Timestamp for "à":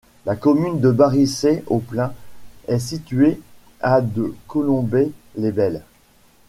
3.81-4.01